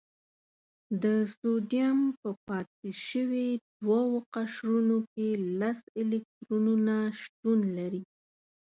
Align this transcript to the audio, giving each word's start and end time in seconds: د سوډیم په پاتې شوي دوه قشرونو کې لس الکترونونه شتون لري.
د 1.03 1.05
سوډیم 1.37 1.99
په 2.21 2.29
پاتې 2.47 2.89
شوي 3.07 3.49
دوه 3.79 4.01
قشرونو 4.35 4.97
کې 5.13 5.27
لس 5.59 5.77
الکترونونه 6.01 6.95
شتون 7.19 7.59
لري. 7.77 8.03